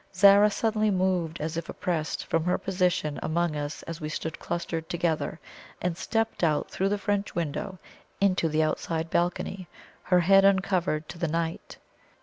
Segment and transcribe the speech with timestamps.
[0.15, 4.89] Zara suddenly moved, as if oppressed, from her position among us as we stood clustered
[4.89, 5.39] together,
[5.79, 7.77] and stepped out through the French window
[8.19, 9.67] into the outside balcony,
[10.01, 11.77] her head uncovered to the night.